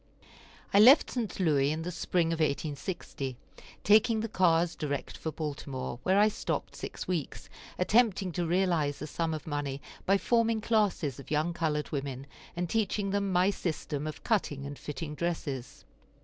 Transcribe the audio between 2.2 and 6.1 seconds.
of 1860, taking the cars direct for Baltimore,